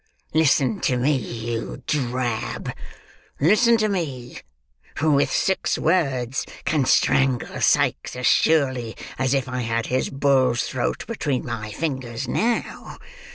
Listen 0.33 0.79
to 0.79 0.97
me, 0.97 1.15
you 1.15 1.83
drab. 1.85 2.71
Listen 3.39 3.77
to 3.77 3.87
me, 3.87 4.39
who 4.97 5.11
with 5.11 5.31
six 5.31 5.77
words, 5.77 6.43
can 6.65 6.85
strangle 6.85 7.61
Sikes 7.61 8.15
as 8.15 8.25
surely 8.25 8.95
as 9.19 9.35
if 9.35 9.47
I 9.47 9.61
had 9.61 9.85
his 9.85 10.09
bull's 10.09 10.63
throat 10.63 11.05
between 11.05 11.45
my 11.45 11.71
fingers 11.71 12.27
now. 12.27 12.97